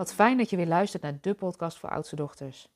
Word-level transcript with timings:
Wat 0.00 0.14
fijn 0.14 0.38
dat 0.38 0.50
je 0.50 0.56
weer 0.56 0.66
luistert 0.66 1.02
naar 1.02 1.20
de 1.20 1.34
podcast 1.34 1.78
voor 1.78 1.90
oudste 1.90 2.16
dochters. 2.16 2.68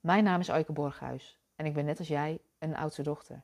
Mijn 0.00 0.24
naam 0.24 0.40
is 0.40 0.50
Aike 0.50 0.72
Borghuis 0.72 1.38
en 1.56 1.66
ik 1.66 1.74
ben 1.74 1.84
net 1.84 1.98
als 1.98 2.08
jij 2.08 2.40
een 2.58 2.76
oudste 2.76 3.02
dochter. 3.02 3.42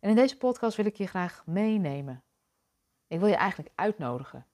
En 0.00 0.10
in 0.10 0.16
deze 0.16 0.36
podcast 0.36 0.76
wil 0.76 0.86
ik 0.86 0.96
je 0.96 1.06
graag 1.06 1.42
meenemen. 1.46 2.22
Ik 3.06 3.18
wil 3.18 3.28
je 3.28 3.36
eigenlijk 3.36 3.70
uitnodigen. 3.74 4.46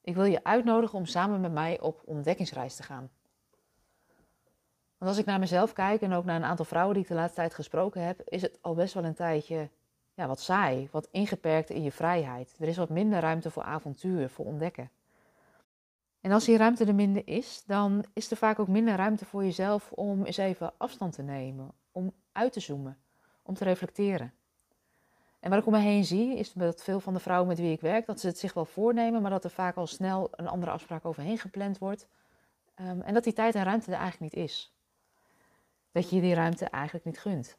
Ik 0.00 0.14
wil 0.14 0.24
je 0.24 0.44
uitnodigen 0.44 0.98
om 0.98 1.06
samen 1.06 1.40
met 1.40 1.52
mij 1.52 1.80
op 1.80 2.02
ontdekkingsreis 2.04 2.76
te 2.76 2.82
gaan. 2.82 3.10
Want 4.98 5.10
als 5.10 5.18
ik 5.18 5.26
naar 5.26 5.38
mezelf 5.38 5.72
kijk 5.72 6.02
en 6.02 6.12
ook 6.12 6.24
naar 6.24 6.36
een 6.36 6.44
aantal 6.44 6.64
vrouwen 6.64 6.94
die 6.94 7.02
ik 7.02 7.08
de 7.08 7.14
laatste 7.14 7.40
tijd 7.40 7.54
gesproken 7.54 8.02
heb, 8.02 8.20
is 8.24 8.42
het 8.42 8.58
al 8.60 8.74
best 8.74 8.94
wel 8.94 9.04
een 9.04 9.14
tijdje 9.14 9.68
ja, 10.14 10.26
wat 10.26 10.40
saai, 10.40 10.88
wat 10.90 11.08
ingeperkt 11.10 11.70
in 11.70 11.82
je 11.82 11.92
vrijheid. 11.92 12.56
Er 12.58 12.68
is 12.68 12.76
wat 12.76 12.88
minder 12.88 13.20
ruimte 13.20 13.50
voor 13.50 13.62
avontuur, 13.62 14.28
voor 14.30 14.44
ontdekken. 14.44 14.90
En 16.20 16.32
als 16.32 16.44
die 16.44 16.56
ruimte 16.56 16.84
er 16.84 16.94
minder 16.94 17.28
is, 17.28 17.62
dan 17.66 18.04
is 18.12 18.30
er 18.30 18.36
vaak 18.36 18.58
ook 18.58 18.68
minder 18.68 18.96
ruimte 18.96 19.24
voor 19.24 19.44
jezelf 19.44 19.92
om 19.92 20.24
eens 20.24 20.36
even 20.36 20.72
afstand 20.76 21.12
te 21.12 21.22
nemen, 21.22 21.72
om 21.92 22.12
uit 22.32 22.52
te 22.52 22.60
zoomen, 22.60 22.98
om 23.42 23.54
te 23.54 23.64
reflecteren. 23.64 24.32
En 25.40 25.50
wat 25.50 25.58
ik 25.58 25.66
om 25.66 25.72
me 25.72 25.78
heen 25.78 26.04
zie, 26.04 26.36
is 26.36 26.52
dat 26.52 26.82
veel 26.82 27.00
van 27.00 27.14
de 27.14 27.20
vrouwen 27.20 27.48
met 27.48 27.58
wie 27.58 27.72
ik 27.72 27.80
werk, 27.80 28.06
dat 28.06 28.20
ze 28.20 28.26
het 28.26 28.38
zich 28.38 28.54
wel 28.54 28.64
voornemen, 28.64 29.22
maar 29.22 29.30
dat 29.30 29.44
er 29.44 29.50
vaak 29.50 29.76
al 29.76 29.86
snel 29.86 30.28
een 30.30 30.48
andere 30.48 30.72
afspraak 30.72 31.04
overheen 31.04 31.38
gepland 31.38 31.78
wordt. 31.78 32.06
Um, 32.80 33.00
en 33.00 33.14
dat 33.14 33.24
die 33.24 33.32
tijd 33.32 33.54
en 33.54 33.64
ruimte 33.64 33.92
er 33.92 33.98
eigenlijk 33.98 34.34
niet 34.34 34.44
is. 34.44 34.74
Dat 35.92 36.10
je 36.10 36.20
die 36.20 36.34
ruimte 36.34 36.64
eigenlijk 36.64 37.04
niet 37.04 37.18
gunt. 37.18 37.58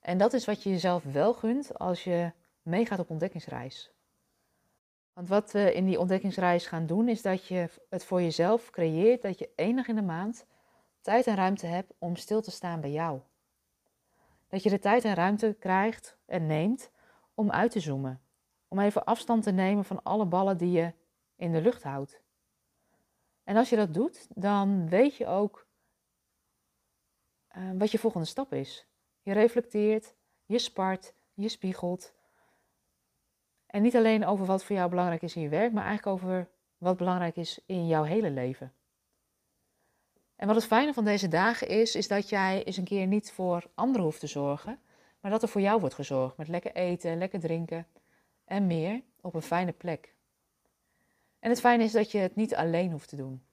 En 0.00 0.18
dat 0.18 0.32
is 0.32 0.44
wat 0.44 0.62
je 0.62 0.70
jezelf 0.70 1.04
wel 1.04 1.34
gunt 1.34 1.78
als 1.78 2.04
je 2.04 2.32
meegaat 2.62 2.98
op 2.98 3.10
ontdekkingsreis. 3.10 3.95
Want 5.16 5.28
wat 5.28 5.52
we 5.52 5.74
in 5.74 5.86
die 5.86 5.98
ontdekkingsreis 5.98 6.66
gaan 6.66 6.86
doen, 6.86 7.08
is 7.08 7.22
dat 7.22 7.46
je 7.46 7.68
het 7.88 8.04
voor 8.04 8.22
jezelf 8.22 8.70
creëert 8.70 9.22
dat 9.22 9.38
je 9.38 9.50
enig 9.54 9.88
in 9.88 9.94
de 9.94 10.02
maand 10.02 10.46
tijd 11.00 11.26
en 11.26 11.34
ruimte 11.34 11.66
hebt 11.66 11.92
om 11.98 12.16
stil 12.16 12.42
te 12.42 12.50
staan 12.50 12.80
bij 12.80 12.90
jou. 12.90 13.20
Dat 14.48 14.62
je 14.62 14.70
de 14.70 14.78
tijd 14.78 15.04
en 15.04 15.14
ruimte 15.14 15.56
krijgt 15.58 16.18
en 16.26 16.46
neemt 16.46 16.90
om 17.34 17.50
uit 17.50 17.70
te 17.70 17.80
zoomen. 17.80 18.20
Om 18.68 18.78
even 18.78 19.04
afstand 19.04 19.42
te 19.42 19.50
nemen 19.50 19.84
van 19.84 20.02
alle 20.02 20.26
ballen 20.26 20.56
die 20.56 20.70
je 20.70 20.92
in 21.36 21.52
de 21.52 21.60
lucht 21.60 21.82
houdt. 21.82 22.22
En 23.44 23.56
als 23.56 23.68
je 23.68 23.76
dat 23.76 23.94
doet, 23.94 24.26
dan 24.34 24.88
weet 24.88 25.16
je 25.16 25.26
ook 25.26 25.66
uh, 27.56 27.70
wat 27.78 27.90
je 27.90 27.98
volgende 27.98 28.26
stap 28.26 28.52
is. 28.52 28.86
Je 29.22 29.32
reflecteert, 29.32 30.14
je 30.44 30.58
spart, 30.58 31.14
je 31.34 31.48
spiegelt 31.48 32.14
en 33.66 33.82
niet 33.82 33.96
alleen 33.96 34.26
over 34.26 34.46
wat 34.46 34.64
voor 34.64 34.76
jou 34.76 34.90
belangrijk 34.90 35.22
is 35.22 35.36
in 35.36 35.42
je 35.42 35.48
werk, 35.48 35.72
maar 35.72 35.84
eigenlijk 35.84 36.16
over 36.16 36.48
wat 36.78 36.96
belangrijk 36.96 37.36
is 37.36 37.60
in 37.66 37.86
jouw 37.86 38.02
hele 38.02 38.30
leven. 38.30 38.72
En 40.36 40.46
wat 40.46 40.56
het 40.56 40.66
fijne 40.66 40.94
van 40.94 41.04
deze 41.04 41.28
dagen 41.28 41.68
is, 41.68 41.94
is 41.94 42.08
dat 42.08 42.28
jij 42.28 42.64
eens 42.64 42.76
een 42.76 42.84
keer 42.84 43.06
niet 43.06 43.32
voor 43.32 43.70
anderen 43.74 44.02
hoeft 44.02 44.20
te 44.20 44.26
zorgen, 44.26 44.78
maar 45.20 45.30
dat 45.30 45.42
er 45.42 45.48
voor 45.48 45.60
jou 45.60 45.80
wordt 45.80 45.94
gezorgd 45.94 46.36
met 46.36 46.48
lekker 46.48 46.74
eten, 46.74 47.18
lekker 47.18 47.40
drinken 47.40 47.86
en 48.44 48.66
meer 48.66 49.02
op 49.20 49.34
een 49.34 49.42
fijne 49.42 49.72
plek. 49.72 50.14
En 51.38 51.50
het 51.50 51.60
fijne 51.60 51.84
is 51.84 51.92
dat 51.92 52.10
je 52.10 52.18
het 52.18 52.36
niet 52.36 52.54
alleen 52.54 52.90
hoeft 52.90 53.08
te 53.08 53.16
doen. 53.16 53.44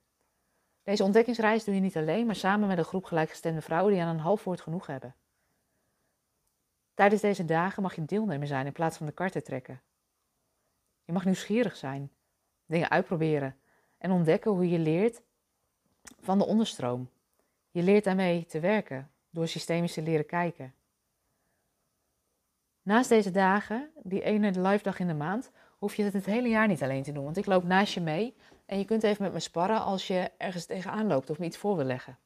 Deze 0.84 1.04
ontdekkingsreis 1.04 1.64
doe 1.64 1.76
je 1.76 1.82
niet 1.82 1.98
alleen, 1.98 2.26
maar 2.26 2.36
samen 2.36 2.68
met 2.68 2.78
een 2.78 2.84
groep 2.84 3.06
gelijkgestemde 3.06 3.62
vrouwen 3.62 3.94
die 3.94 4.02
aan 4.02 4.16
een 4.16 4.22
half 4.22 4.44
woord 4.44 4.62
genoeg 4.62 4.88
hebben. 4.88 5.16
Tijdens 6.94 7.22
deze 7.22 7.46
dagen 7.46 7.84
mag 7.84 7.96
je 7.96 8.06
deelnemer 8.06 8.48
zijn 8.48 8.66
in 8.66 8.72
plaats 8.72 8.98
van 8.98 9.06
de 9.06 9.12
kar 9.12 9.30
te 9.30 9.42
trekken. 9.42 9.82
Je 11.04 11.14
mag 11.14 11.26
nieuwsgierig 11.26 11.76
zijn, 11.76 12.12
dingen 12.66 12.90
uitproberen 12.90 13.56
en 13.98 14.12
ontdekken 14.12 14.52
hoe 14.52 14.70
je 14.70 14.80
leert 14.80 15.22
van 16.20 16.38
de 16.38 16.46
onderstroom. 16.46 17.10
Je 17.72 17.84
leert 17.84 18.04
daarmee 18.04 18.46
te 18.46 18.60
werken 18.60 19.12
door 19.30 19.48
systemisch 19.48 19.94
te 19.94 20.02
leren 20.02 20.26
kijken. 20.26 20.74
Naast 22.82 23.10
deze 23.10 23.32
dagen, 23.32 23.92
die 24.04 24.24
ene 24.24 24.62
live 24.62 24.84
dag 24.84 25.00
in 25.00 25.08
de 25.08 25.14
maand, 25.14 25.52
hoef 25.78 25.96
je 25.96 26.04
het 26.04 26.14
het 26.14 26.26
hele 26.26 26.48
jaar 26.48 26.68
niet 26.68 26.84
alleen 26.84 27.04
te 27.04 27.12
doen. 27.12 27.24
Want 27.24 27.38
ik 27.38 27.46
loop 27.46 27.64
naast 27.64 27.94
je 27.94 28.02
mee 28.02 28.36
en 28.66 28.78
je 28.78 28.86
kunt 28.86 29.04
even 29.04 29.24
met 29.24 29.34
me 29.34 29.40
sparren 29.40 29.82
als 29.82 30.08
je 30.08 30.32
ergens 30.38 30.66
tegenaan 30.66 31.08
loopt 31.08 31.30
of 31.30 31.40
me 31.40 31.46
iets 31.46 31.58
voor 31.58 31.76
wil 31.76 31.86
leggen. 31.86 32.18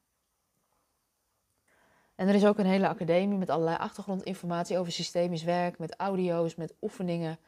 En 2.15 2.27
er 2.27 2.35
is 2.35 2.45
ook 2.45 2.57
een 2.57 2.65
hele 2.65 2.87
academie 2.87 3.37
met 3.37 3.49
allerlei 3.49 3.77
achtergrondinformatie 3.77 4.77
over 4.77 4.91
systemisch 4.91 5.43
werk, 5.43 5.79
met 5.79 5.95
audio's, 5.95 6.55
met 6.55 6.73
oefeningen, 6.81 7.39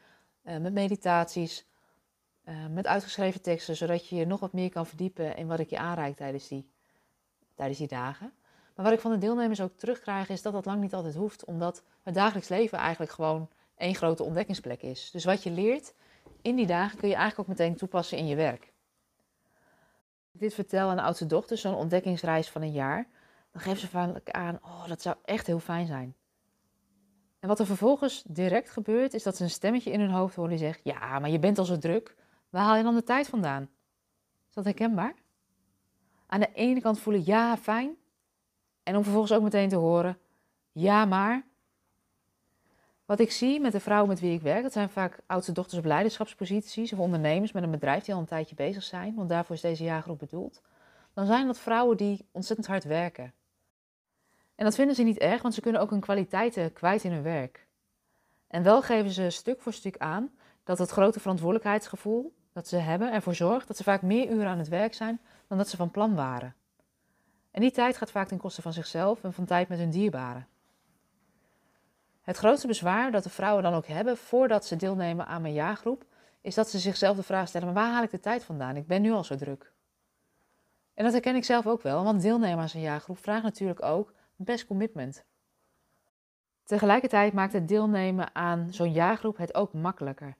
met 0.58 0.72
meditaties, 0.72 1.66
uh, 2.44 2.66
met 2.66 2.86
uitgeschreven 2.86 3.42
teksten, 3.42 3.76
zodat 3.76 4.08
je 4.08 4.16
je 4.16 4.26
nog 4.26 4.40
wat 4.40 4.52
meer 4.52 4.70
kan 4.70 4.86
verdiepen 4.86 5.36
in 5.36 5.46
wat 5.46 5.58
ik 5.58 5.70
je 5.70 5.78
aanreik 5.78 6.16
tijdens 6.16 6.48
die, 6.48 6.70
tijdens 7.54 7.78
die 7.78 7.88
dagen. 7.88 8.32
Maar 8.74 8.84
wat 8.84 8.94
ik 8.94 9.00
van 9.00 9.10
de 9.10 9.18
deelnemers 9.18 9.60
ook 9.60 9.76
terugkrijg, 9.76 10.28
is 10.28 10.42
dat 10.42 10.52
dat 10.52 10.64
lang 10.64 10.80
niet 10.80 10.94
altijd 10.94 11.14
hoeft, 11.14 11.44
omdat 11.44 11.82
het 12.02 12.14
dagelijks 12.14 12.48
leven 12.48 12.78
eigenlijk 12.78 13.12
gewoon 13.12 13.48
één 13.76 13.94
grote 13.94 14.22
ontdekkingsplek 14.22 14.82
is. 14.82 15.10
Dus 15.10 15.24
wat 15.24 15.42
je 15.42 15.50
leert 15.50 15.94
in 16.42 16.56
die 16.56 16.66
dagen 16.66 16.98
kun 16.98 17.08
je 17.08 17.14
eigenlijk 17.14 17.50
ook 17.50 17.56
meteen 17.56 17.76
toepassen 17.76 18.18
in 18.18 18.26
je 18.26 18.36
werk. 18.36 18.72
ik 20.32 20.40
dit 20.40 20.54
vertel 20.54 20.88
aan 20.88 20.96
de 20.96 21.02
oudste 21.02 21.26
dochter, 21.26 21.58
zo'n 21.58 21.74
ontdekkingsreis 21.74 22.50
van 22.50 22.62
een 22.62 22.72
jaar, 22.72 23.06
dan 23.52 23.62
geeft 23.62 23.80
ze 23.80 23.88
vaak 23.88 24.30
aan, 24.30 24.58
oh, 24.62 24.88
dat 24.88 25.02
zou 25.02 25.16
echt 25.24 25.46
heel 25.46 25.58
fijn 25.58 25.86
zijn. 25.86 26.14
En 27.40 27.48
wat 27.48 27.58
er 27.58 27.66
vervolgens 27.66 28.22
direct 28.26 28.70
gebeurt, 28.70 29.14
is 29.14 29.22
dat 29.22 29.36
ze 29.36 29.42
een 29.42 29.50
stemmetje 29.50 29.90
in 29.90 30.00
hun 30.00 30.10
hoofd 30.10 30.34
horen 30.34 30.50
die 30.50 30.58
zegt: 30.58 30.80
Ja, 30.84 31.18
maar 31.18 31.30
je 31.30 31.38
bent 31.38 31.58
al 31.58 31.64
zo 31.64 31.78
druk. 31.78 32.16
Waar 32.50 32.62
haal 32.62 32.76
je 32.76 32.82
dan 32.82 32.94
de 32.94 33.02
tijd 33.02 33.28
vandaan? 33.28 33.62
Is 34.48 34.54
dat 34.54 34.64
herkenbaar? 34.64 35.14
Aan 36.26 36.40
de 36.40 36.52
ene 36.52 36.80
kant 36.80 36.98
voelen 36.98 37.22
ja, 37.24 37.56
fijn. 37.56 37.96
En 38.82 38.96
om 38.96 39.02
vervolgens 39.02 39.32
ook 39.32 39.42
meteen 39.42 39.68
te 39.68 39.76
horen: 39.76 40.18
Ja, 40.72 41.04
maar. 41.04 41.48
Wat 43.04 43.20
ik 43.20 43.30
zie 43.30 43.60
met 43.60 43.72
de 43.72 43.80
vrouwen 43.80 44.08
met 44.08 44.20
wie 44.20 44.32
ik 44.32 44.40
werk, 44.40 44.62
dat 44.62 44.72
zijn 44.72 44.90
vaak 44.90 45.20
oudste 45.26 45.52
dochters 45.52 45.78
op 45.78 45.84
leiderschapsposities 45.84 46.92
of 46.92 46.98
ondernemers 46.98 47.52
met 47.52 47.62
een 47.62 47.70
bedrijf 47.70 48.04
die 48.04 48.14
al 48.14 48.20
een 48.20 48.26
tijdje 48.26 48.54
bezig 48.54 48.82
zijn, 48.82 49.14
want 49.14 49.28
daarvoor 49.28 49.54
is 49.54 49.60
deze 49.60 49.84
jaargroep 49.84 50.18
bedoeld. 50.18 50.60
Dan 51.14 51.26
zijn 51.26 51.46
dat 51.46 51.58
vrouwen 51.58 51.96
die 51.96 52.26
ontzettend 52.32 52.68
hard 52.68 52.84
werken. 52.84 53.32
En 54.60 54.66
dat 54.66 54.74
vinden 54.74 54.94
ze 54.94 55.02
niet 55.02 55.18
erg, 55.18 55.42
want 55.42 55.54
ze 55.54 55.60
kunnen 55.60 55.80
ook 55.80 55.90
hun 55.90 56.00
kwaliteiten 56.00 56.72
kwijt 56.72 57.04
in 57.04 57.12
hun 57.12 57.22
werk. 57.22 57.66
En 58.46 58.62
wel 58.62 58.82
geven 58.82 59.10
ze 59.10 59.30
stuk 59.30 59.60
voor 59.60 59.72
stuk 59.72 59.98
aan 59.98 60.30
dat 60.64 60.78
het 60.78 60.90
grote 60.90 61.20
verantwoordelijkheidsgevoel 61.20 62.34
dat 62.52 62.68
ze 62.68 62.76
hebben 62.76 63.12
ervoor 63.12 63.34
zorgt 63.34 63.66
dat 63.68 63.76
ze 63.76 63.82
vaak 63.82 64.02
meer 64.02 64.30
uren 64.30 64.46
aan 64.46 64.58
het 64.58 64.68
werk 64.68 64.94
zijn 64.94 65.20
dan 65.46 65.58
dat 65.58 65.68
ze 65.68 65.76
van 65.76 65.90
plan 65.90 66.14
waren. 66.14 66.54
En 67.50 67.60
die 67.60 67.70
tijd 67.70 67.96
gaat 67.96 68.10
vaak 68.10 68.28
ten 68.28 68.38
koste 68.38 68.62
van 68.62 68.72
zichzelf 68.72 69.24
en 69.24 69.32
van 69.32 69.44
tijd 69.44 69.68
met 69.68 69.78
hun 69.78 69.90
dierbaren. 69.90 70.46
Het 72.20 72.36
grootste 72.36 72.66
bezwaar 72.66 73.10
dat 73.10 73.22
de 73.22 73.30
vrouwen 73.30 73.62
dan 73.62 73.74
ook 73.74 73.86
hebben 73.86 74.16
voordat 74.16 74.66
ze 74.66 74.76
deelnemen 74.76 75.26
aan 75.26 75.42
mijn 75.42 75.54
jaargroep, 75.54 76.04
is 76.40 76.54
dat 76.54 76.70
ze 76.70 76.78
zichzelf 76.78 77.16
de 77.16 77.22
vraag 77.22 77.48
stellen: 77.48 77.72
maar 77.72 77.82
waar 77.82 77.92
haal 77.92 78.02
ik 78.02 78.10
de 78.10 78.20
tijd 78.20 78.44
vandaan? 78.44 78.76
Ik 78.76 78.86
ben 78.86 79.02
nu 79.02 79.12
al 79.12 79.24
zo 79.24 79.36
druk. 79.36 79.72
En 80.94 81.04
dat 81.04 81.12
herken 81.12 81.36
ik 81.36 81.44
zelf 81.44 81.66
ook 81.66 81.82
wel, 81.82 82.04
want 82.04 82.22
deelnemen 82.22 82.58
aan 82.74 82.80
jaargroep 82.80 83.18
vraagt 83.18 83.42
natuurlijk 83.42 83.82
ook 83.82 84.12
best 84.44 84.66
commitment. 84.66 85.24
Tegelijkertijd 86.64 87.32
maakt 87.32 87.52
het 87.52 87.68
deelnemen 87.68 88.34
aan 88.34 88.72
zo'n 88.72 88.92
jaargroep 88.92 89.36
het 89.36 89.54
ook 89.54 89.72
makkelijker. 89.72 90.36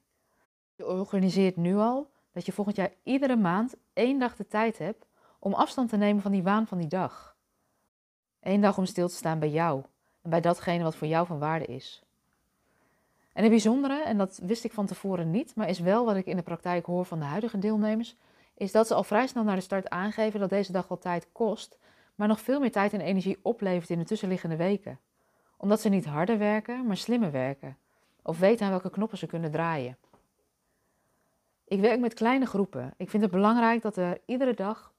Je 0.75 0.87
organiseert 0.87 1.57
nu 1.57 1.77
al 1.77 2.11
dat 2.33 2.47
je 2.47 2.53
volgend 2.53 2.77
jaar 2.77 2.93
iedere 3.03 3.37
maand 3.37 3.75
één 3.93 4.19
dag 4.19 4.37
de 4.37 4.47
tijd 4.47 4.79
hebt 4.79 5.07
om 5.39 5.55
afstand 5.55 5.89
te 5.89 5.97
nemen 5.97 6.23
van 6.23 6.33
die 6.33 6.43
waan 6.43 6.67
van 6.67 6.79
die 6.79 6.89
dag. 6.89 7.37
Eén 8.41 8.61
dag 8.61 8.79
om 8.79 8.87
stil 8.87 9.09
te 9.09 9.15
staan 9.15 9.39
bij 9.39 9.51
jou 9.51 9.83
en 10.23 10.31
bij 10.31 10.41
datgene 10.41 10.83
wat 10.83 10.97
voor 10.97 11.09
jou 11.09 11.27
van 11.27 11.39
waarde 11.39 11.67
is. 11.67 12.03
En 13.33 13.43
het 13.43 13.51
bijzondere, 13.51 14.03
en 14.03 14.19
dat 14.19 14.41
wist 14.43 14.65
ik 14.65 14.73
van 14.73 14.87
tevoren 14.87 15.31
niet, 15.31 15.55
maar 15.55 15.69
is 15.69 15.79
wel 15.79 16.05
wat 16.05 16.17
ik 16.17 16.27
in 16.27 16.37
de 16.37 16.43
praktijk 16.43 16.87
hoor 16.87 17.05
van 17.05 17.19
de 17.19 17.25
huidige 17.25 17.59
deelnemers, 17.59 18.17
is 18.55 18.73
dat 18.73 18.87
ze 18.87 18.95
al 18.95 19.05
vrij 19.05 19.27
snel 19.27 19.45
naar 19.45 19.57
de 19.57 19.63
start 19.63 19.89
aangeven 19.89 20.41
dat 20.41 20.51
deze 20.51 20.73
dag 20.73 20.89
wel 20.89 20.99
tijd 20.99 21.29
kost 21.33 21.79
maar 22.21 22.29
nog 22.29 22.41
veel 22.41 22.61
meer 22.61 22.73
tijd 22.73 22.93
en 22.93 23.01
energie 23.01 23.39
oplevert 23.43 23.91
in 23.91 23.99
de 23.99 24.05
tussenliggende 24.05 24.57
weken. 24.57 24.99
Omdat 25.57 25.81
ze 25.81 25.89
niet 25.89 26.05
harder 26.05 26.39
werken, 26.39 26.87
maar 26.87 26.97
slimmer 26.97 27.31
werken. 27.31 27.77
Of 28.23 28.39
weten 28.39 28.65
aan 28.65 28.71
welke 28.71 28.91
knoppen 28.91 29.19
ze 29.19 29.27
kunnen 29.27 29.51
draaien. 29.51 29.97
Ik 31.65 31.81
werk 31.81 32.01
met 32.01 32.15
kleine 32.15 32.47
groepen. 32.47 32.95
Ik 32.97 33.11
vind 33.11 33.23
het 33.23 33.33
belangrijk 33.33 33.83
dat 33.83 33.97
er 33.97 34.21
iedere 34.25 34.55
dag 34.55 34.93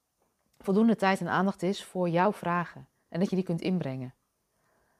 voldoende 0.59 0.95
tijd 0.95 1.19
en 1.19 1.27
aandacht 1.27 1.63
is 1.63 1.83
voor 1.83 2.09
jouw 2.09 2.33
vragen 2.33 2.87
en 3.09 3.19
dat 3.19 3.29
je 3.29 3.35
die 3.35 3.45
kunt 3.45 3.61
inbrengen. 3.61 4.13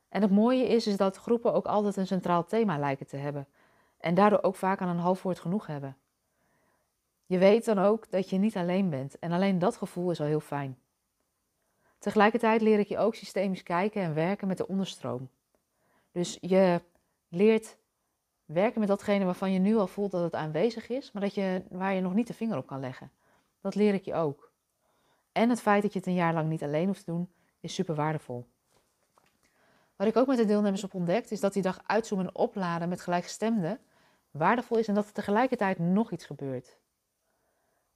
En 0.10 0.22
het 0.22 0.32
mooie 0.32 0.68
is, 0.68 0.88
is 0.88 0.98
dat 0.98 1.18
groepen 1.18 1.54
ook 1.54 1.66
altijd 1.66 1.98
een 1.98 2.08
centraal 2.08 2.46
thema 2.46 2.78
lijken 2.78 3.08
te 3.08 3.18
hebben 3.18 3.48
en 3.98 4.16
daardoor 4.16 4.44
ook 4.44 4.56
vaak 4.56 4.82
aan 4.82 4.90
een 4.90 4.98
half 4.98 5.22
woord 5.24 5.40
genoeg 5.40 5.68
hebben. 5.68 5.98
Je 7.26 7.38
weet 7.38 7.66
dan 7.66 7.80
ook 7.80 8.12
dat 8.12 8.30
je 8.30 8.38
niet 8.38 8.58
alleen 8.58 8.90
bent 8.90 9.20
en 9.20 9.32
alleen 9.32 9.60
dat 9.60 9.78
gevoel 9.78 10.12
is 10.12 10.20
al 10.20 10.26
heel 10.26 10.40
fijn. 10.40 10.81
Tegelijkertijd 12.02 12.62
leer 12.62 12.80
ik 12.80 12.88
je 12.88 12.98
ook 12.98 13.16
systemisch 13.16 13.64
kijken 13.64 14.02
en 14.02 14.14
werken 14.14 14.48
met 14.48 14.58
de 14.58 14.68
onderstroom. 14.68 15.30
Dus 16.12 16.38
je 16.40 16.82
leert 17.28 17.78
werken 18.46 18.80
met 18.80 18.90
datgene 18.90 19.26
waarvan 19.26 19.52
je 19.52 19.60
nu 19.60 19.78
al 19.78 19.88
voelt 19.88 20.12
dat 20.12 20.24
het 20.24 20.36
aanwezig 20.36 20.90
is, 20.90 21.12
maar 21.12 21.22
dat 21.22 21.34
je, 21.34 21.64
waar 21.70 21.94
je 21.94 22.02
nog 22.02 22.14
niet 22.14 22.28
de 22.28 22.34
vinger 22.34 22.58
op 22.58 22.68
kan 22.68 22.80
leggen. 22.80 23.12
Dat 23.62 23.76
leer 23.76 23.94
ik 23.94 24.06
je 24.06 24.14
ook. 24.14 24.52
En 25.32 25.50
het 25.50 25.62
feit 25.62 25.82
dat 25.82 25.94
je 25.94 26.00
het 26.00 26.08
een 26.08 26.14
jaar 26.14 26.34
lang 26.34 26.50
niet 26.50 26.64
alleen 26.64 26.88
hoeft 26.88 27.06
te 27.06 27.12
doen, 27.12 27.32
is 27.60 27.74
super 27.74 27.96
waardevol. 27.96 28.46
Wat 29.96 30.08
ik 30.08 30.16
ook 30.16 30.28
met 30.28 30.38
de 30.38 30.46
deelnemers 30.46 30.82
heb 30.82 30.94
ontdekt, 30.94 31.32
is 31.32 31.40
dat 31.40 31.54
die 31.54 31.62
dag 31.62 31.82
uitzoomen 31.86 32.28
en 32.28 32.36
opladen 32.36 32.90
met 32.90 33.02
gelijkgestemden 33.02 33.80
waardevol 34.32 34.78
is 34.78 34.88
en 34.88 34.94
dat 34.94 35.06
er 35.06 35.14
tegelijkertijd 35.14 35.80
nog 35.80 36.12
iets 36.12 36.26
gebeurt. 36.26 36.80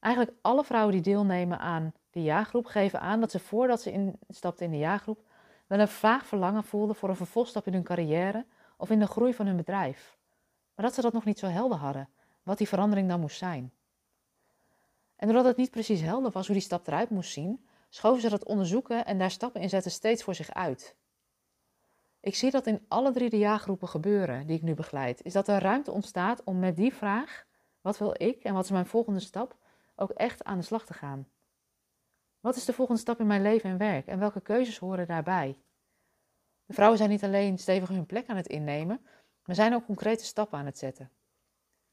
Eigenlijk 0.06 0.38
alle 0.42 0.64
vrouwen 0.64 0.94
die 0.94 1.02
deelnemen 1.02 1.60
aan 1.60 1.94
de 2.10 2.24
jaargroep 2.24 2.66
geven 2.66 3.00
aan 3.00 3.20
dat 3.20 3.32
ze 3.32 3.40
voordat 3.40 3.82
ze 3.82 4.16
instapten 4.28 4.66
in 4.66 4.72
de 4.72 4.78
jaargroep 4.78 5.20
wel 5.68 5.80
een 5.80 5.88
vaag 5.88 6.26
verlangen 6.26 6.64
voelden 6.64 6.96
voor 6.96 7.10
een 7.10 7.16
vervolgstap 7.16 7.68
in 7.68 7.74
hun 7.74 7.84
carrière 7.84 8.46
of 8.78 8.90
in 8.90 9.00
de 9.00 9.08
groei 9.08 9.34
van 9.34 9.46
hun 9.46 9.56
bedrijf. 9.56 10.18
Maar 10.76 10.86
dat 10.86 10.96
ze 10.96 11.02
dat 11.02 11.14
nog 11.14 11.26
niet 11.26 11.40
zo 11.40 11.48
helder 11.48 11.78
hadden, 11.78 12.10
wat 12.44 12.58
die 12.58 12.68
verandering 12.68 13.10
dan 13.10 13.20
moest 13.20 13.38
zijn. 13.38 13.74
En 15.16 15.28
doordat 15.28 15.46
het 15.46 15.58
niet 15.58 15.72
precies 15.72 16.02
helder 16.02 16.32
was 16.32 16.46
hoe 16.46 16.56
die 16.56 16.66
stap 16.66 16.88
eruit 16.88 17.10
moest 17.10 17.32
zien, 17.32 17.66
schoven 17.90 18.22
ze 18.22 18.30
dat 18.30 18.46
onderzoeken 18.46 19.06
en 19.06 19.18
daar 19.18 19.32
stappen 19.32 19.62
in 19.62 19.70
zetten 19.70 19.92
steeds 19.92 20.24
voor 20.24 20.36
zich 20.36 20.54
uit. 20.54 20.96
Ik 22.20 22.36
zie 22.36 22.52
dat 22.52 22.68
in 22.68 22.86
alle 22.88 23.12
drie 23.12 23.30
de 23.30 23.38
jaargroepen 23.38 23.88
gebeuren 23.88 24.48
die 24.48 24.56
ik 24.56 24.64
nu 24.64 24.74
begeleid, 24.74 25.24
is 25.24 25.34
dat 25.34 25.48
er 25.48 25.62
ruimte 25.62 25.92
ontstaat 25.92 26.44
om 26.44 26.60
met 26.60 26.76
die 26.76 26.94
vraag, 26.94 27.46
wat 27.82 27.98
wil 27.98 28.14
ik 28.18 28.44
en 28.44 28.54
wat 28.54 28.64
is 28.64 28.72
mijn 28.72 28.86
volgende 28.86 29.20
stap, 29.20 29.58
ook 29.96 30.12
echt 30.12 30.44
aan 30.44 30.58
de 30.58 30.64
slag 30.64 30.86
te 30.86 30.94
gaan. 30.94 31.28
Wat 32.40 32.56
is 32.56 32.66
de 32.66 32.74
volgende 32.74 33.02
stap 33.02 33.20
in 33.20 33.28
mijn 33.28 33.42
leven 33.42 33.70
en 33.70 33.78
werk 33.78 34.08
en 34.08 34.20
welke 34.20 34.42
keuzes 34.42 34.78
horen 34.78 35.08
daarbij? 35.08 35.58
De 36.66 36.74
vrouwen 36.74 36.98
zijn 36.98 37.10
niet 37.10 37.24
alleen 37.24 37.58
stevig 37.58 37.90
hun 37.90 38.06
plek 38.06 38.28
aan 38.28 38.36
het 38.36 38.48
innemen, 38.48 39.06
maar 39.44 39.56
zijn 39.56 39.74
ook 39.74 39.86
concrete 39.86 40.26
stappen 40.26 40.60
aan 40.60 40.66
het 40.66 40.78
zetten. 40.78 41.12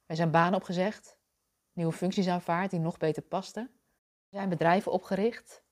Er 0.07 0.17
zijn 0.17 0.31
banen 0.31 0.55
opgezegd, 0.55 1.19
nieuwe 1.73 1.93
functies 1.93 2.29
aanvaard 2.29 2.71
die 2.71 2.81
nog 2.81 2.99
beter 2.99 3.23
pasten. 3.23 3.63
Er 4.29 4.39
zijn 4.39 4.49
bedrijven 4.49 4.93
opgericht, 4.93 5.63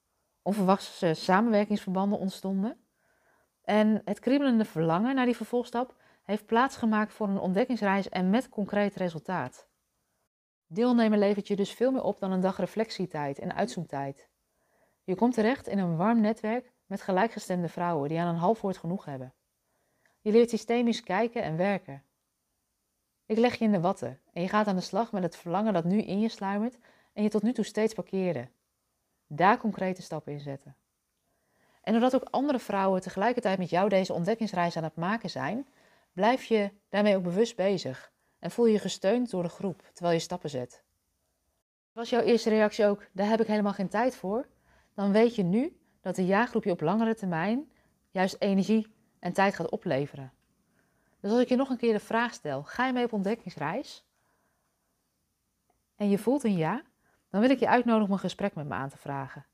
onverwachte 0.43 1.15
samenwerkingsverbanden 1.15 2.19
ontstonden. 2.19 2.85
En 3.63 4.03
het 4.05 4.19
kriebelende 4.19 4.65
verlangen 4.65 5.15
naar 5.15 5.25
die 5.25 5.37
vervolgstap 5.37 5.97
heeft 6.23 6.47
plaatsgemaakt 6.47 7.13
voor 7.13 7.29
een 7.29 7.39
ontdekkingsreis 7.39 8.09
en 8.09 8.31
met 8.31 8.49
concreet 8.49 8.95
resultaat. 8.95 9.70
Deelnemen 10.73 11.19
levert 11.19 11.49
je 11.49 11.57
dus 11.57 11.73
veel 11.73 11.91
meer 11.91 12.03
op 12.03 12.19
dan 12.19 12.33
een 12.33 12.41
dag 12.41 12.57
reflectietijd 12.57 13.39
en 13.39 13.55
uitzoomtijd. 13.55 14.29
Je 15.05 15.15
komt 15.15 15.35
terecht 15.35 15.67
in 15.67 15.79
een 15.79 15.97
warm 15.97 16.21
netwerk 16.21 16.73
met 16.87 17.03
gelijkgestemde 17.03 17.69
vrouwen 17.69 18.09
die 18.09 18.19
aan 18.19 18.35
een 18.35 18.41
half 18.41 18.61
woord 18.61 18.77
genoeg 18.77 19.05
hebben. 19.05 19.35
Je 20.21 20.33
leert 20.33 20.51
systemisch 20.51 21.03
kijken 21.03 21.43
en 21.43 21.57
werken. 21.57 22.05
Ik 23.27 23.39
leg 23.39 23.55
je 23.55 23.65
in 23.65 23.73
de 23.73 23.81
watten 23.81 24.21
en 24.33 24.43
je 24.43 24.49
gaat 24.49 24.67
aan 24.67 24.77
de 24.77 24.83
slag 24.83 25.13
met 25.13 25.23
het 25.23 25.37
verlangen 25.37 25.73
dat 25.73 25.85
nu 25.85 26.03
in 26.03 26.21
je 26.21 26.29
sluimert 26.29 26.79
en 27.13 27.23
je 27.23 27.29
tot 27.29 27.43
nu 27.43 27.53
toe 27.53 27.65
steeds 27.65 27.95
parkeerde. 27.95 28.49
Daar 29.27 29.59
concrete 29.59 30.03
stappen 30.03 30.33
in 30.33 30.41
zetten. 30.41 30.77
En 31.83 31.93
doordat 31.93 32.15
ook 32.15 32.29
andere 32.31 32.59
vrouwen 32.59 33.01
tegelijkertijd 33.01 33.59
met 33.59 33.71
jou 33.71 33.89
deze 33.89 34.13
ontdekkingsreis 34.13 34.77
aan 34.77 34.85
het 34.85 34.97
maken 34.97 35.31
zijn, 35.31 35.69
blijf 36.13 36.45
je 36.45 36.71
daarmee 36.89 37.17
ook 37.17 37.23
bewust 37.23 37.57
bezig 37.57 38.13
en 38.41 38.51
voel 38.51 38.67
je 38.67 38.79
gesteund 38.79 39.31
door 39.31 39.43
de 39.43 39.49
groep 39.49 39.91
terwijl 39.93 40.15
je 40.15 40.23
stappen 40.23 40.51
zet. 40.51 40.83
Was 41.93 42.11
jouw 42.11 42.21
eerste 42.21 42.51
reactie 42.51 42.87
ook, 42.87 43.07
daar 43.13 43.29
heb 43.29 43.41
ik 43.41 43.47
helemaal 43.47 43.73
geen 43.73 43.89
tijd 43.89 44.17
voor? 44.17 44.49
Dan 44.95 45.13
weet 45.13 45.35
je 45.35 45.43
nu 45.43 45.81
dat 46.01 46.17
de 46.17 46.27
jaargroep 46.27 46.65
je 46.65 46.71
op 46.71 46.81
langere 46.81 47.15
termijn 47.15 47.71
juist 48.11 48.37
energie 48.39 48.95
en 49.19 49.33
tijd 49.33 49.55
gaat 49.55 49.71
opleveren. 49.71 50.33
Dus 51.21 51.31
als 51.31 51.41
ik 51.41 51.49
je 51.49 51.57
nog 51.57 51.71
een 51.71 51.77
keer 51.77 51.93
de 51.93 52.01
vraag 52.01 52.33
stel, 52.33 52.63
ga 52.63 52.87
je 52.87 52.93
mee 52.93 53.05
op 53.05 53.13
ontdekkingsreis? 53.13 54.05
En 55.97 56.09
je 56.09 56.19
voelt 56.19 56.45
een 56.45 56.57
ja, 56.57 56.83
dan 57.31 57.41
wil 57.41 57.51
ik 57.51 57.59
je 57.59 57.69
uitnodigen 57.69 58.07
om 58.07 58.13
een 58.13 58.19
gesprek 58.19 58.55
met 58.55 58.69
me 58.69 58.75
aan 58.75 58.89
te 58.89 58.99
vragen. 58.99 59.47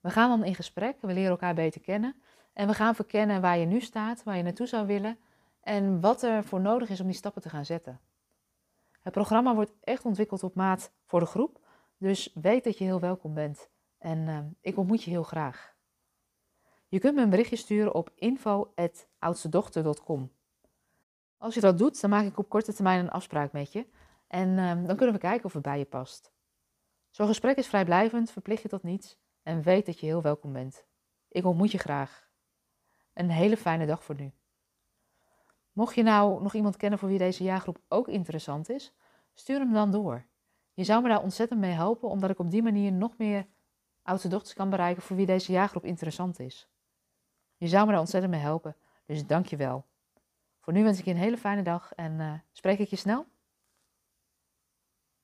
We 0.00 0.10
gaan 0.10 0.28
dan 0.28 0.44
in 0.44 0.54
gesprek, 0.54 0.96
we 1.00 1.12
leren 1.12 1.30
elkaar 1.30 1.54
beter 1.54 1.80
kennen 1.80 2.22
en 2.52 2.66
we 2.66 2.74
gaan 2.74 2.94
verkennen 2.94 3.40
waar 3.40 3.58
je 3.58 3.66
nu 3.66 3.80
staat, 3.80 4.22
waar 4.22 4.36
je 4.36 4.42
naartoe 4.42 4.66
zou 4.66 4.86
willen 4.86 5.18
en 5.60 6.00
wat 6.00 6.22
er 6.22 6.44
voor 6.44 6.60
nodig 6.60 6.88
is 6.88 7.00
om 7.00 7.06
die 7.06 7.16
stappen 7.16 7.42
te 7.42 7.48
gaan 7.48 7.64
zetten. 7.64 8.00
Het 9.06 9.14
programma 9.14 9.54
wordt 9.54 9.72
echt 9.80 10.04
ontwikkeld 10.04 10.42
op 10.42 10.54
maat 10.54 10.92
voor 11.04 11.20
de 11.20 11.26
groep, 11.26 11.60
dus 11.98 12.30
weet 12.34 12.64
dat 12.64 12.78
je 12.78 12.84
heel 12.84 13.00
welkom 13.00 13.34
bent 13.34 13.70
en 13.98 14.18
uh, 14.18 14.38
ik 14.60 14.76
ontmoet 14.76 15.02
je 15.02 15.10
heel 15.10 15.22
graag. 15.22 15.74
Je 16.88 16.98
kunt 16.98 17.14
me 17.14 17.22
een 17.22 17.30
berichtje 17.30 17.56
sturen 17.56 17.94
op 17.94 18.12
info.oudstedochter.com. 18.14 20.32
Als 21.36 21.54
je 21.54 21.60
dat 21.60 21.78
doet, 21.78 22.00
dan 22.00 22.10
maak 22.10 22.24
ik 22.24 22.38
op 22.38 22.48
korte 22.48 22.74
termijn 22.74 23.00
een 23.00 23.10
afspraak 23.10 23.52
met 23.52 23.72
je 23.72 23.86
en 24.26 24.48
uh, 24.48 24.86
dan 24.86 24.96
kunnen 24.96 25.14
we 25.14 25.20
kijken 25.20 25.44
of 25.44 25.52
het 25.52 25.62
bij 25.62 25.78
je 25.78 25.84
past. 25.84 26.32
Zo'n 27.10 27.26
gesprek 27.26 27.56
is 27.56 27.66
vrijblijvend, 27.66 28.30
verplicht 28.30 28.62
je 28.62 28.68
tot 28.68 28.82
niets 28.82 29.18
en 29.42 29.62
weet 29.62 29.86
dat 29.86 30.00
je 30.00 30.06
heel 30.06 30.22
welkom 30.22 30.52
bent. 30.52 30.86
Ik 31.28 31.44
ontmoet 31.44 31.70
je 31.70 31.78
graag. 31.78 32.28
Een 33.12 33.30
hele 33.30 33.56
fijne 33.56 33.86
dag 33.86 34.04
voor 34.04 34.14
nu. 34.14 34.32
Mocht 35.76 35.94
je 35.94 36.02
nou 36.02 36.42
nog 36.42 36.54
iemand 36.54 36.76
kennen 36.76 36.98
voor 36.98 37.08
wie 37.08 37.18
deze 37.18 37.44
jaargroep 37.44 37.78
ook 37.88 38.08
interessant 38.08 38.68
is, 38.68 38.92
stuur 39.34 39.58
hem 39.58 39.72
dan 39.72 39.90
door. 39.90 40.26
Je 40.72 40.84
zou 40.84 41.02
me 41.02 41.08
daar 41.08 41.22
ontzettend 41.22 41.60
mee 41.60 41.72
helpen, 41.72 42.08
omdat 42.08 42.30
ik 42.30 42.38
op 42.38 42.50
die 42.50 42.62
manier 42.62 42.92
nog 42.92 43.18
meer 43.18 43.46
oudste 44.02 44.28
dochters 44.28 44.54
kan 44.54 44.70
bereiken 44.70 45.02
voor 45.02 45.16
wie 45.16 45.26
deze 45.26 45.52
jaargroep 45.52 45.84
interessant 45.84 46.38
is. 46.38 46.68
Je 47.56 47.66
zou 47.66 47.84
me 47.84 47.90
daar 47.90 48.00
ontzettend 48.00 48.32
mee 48.32 48.42
helpen, 48.42 48.76
dus 49.06 49.26
dank 49.26 49.46
je 49.46 49.56
wel. 49.56 49.86
Voor 50.60 50.72
nu 50.72 50.82
wens 50.82 50.98
ik 50.98 51.04
je 51.04 51.10
een 51.10 51.16
hele 51.16 51.38
fijne 51.38 51.62
dag 51.62 51.94
en 51.94 52.12
uh, 52.12 52.32
spreek 52.52 52.78
ik 52.78 52.88
je 52.88 52.96
snel. 52.96 53.26